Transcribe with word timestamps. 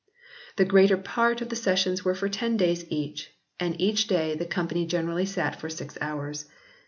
The 0.55 0.65
greater 0.65 0.97
part 0.97 1.41
of 1.41 1.49
the 1.49 1.55
sessions 1.55 2.03
were 2.03 2.15
for 2.15 2.27
ten 2.27 2.57
days 2.57 2.85
each, 2.89 3.29
and 3.59 3.79
each 3.79 4.07
day 4.07 4.33
the 4.35 4.47
Company 4.47 4.87
generally 4.87 5.27
sat 5.27 5.59
for 5.61 5.69
six 5.69 5.95
hours. 6.01 6.47